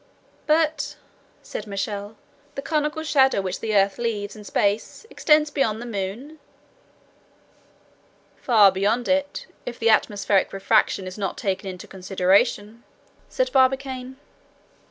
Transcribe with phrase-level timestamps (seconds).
[0.47, 0.95] "But,"
[1.43, 2.17] said Michel,
[2.55, 6.39] "the conical shadow which the earth leaves in space extends beyond the moon?"
[8.35, 12.83] "Far beyond it, if the atmospheric refraction is not taken into consideration,"
[13.29, 14.17] said Barbicane.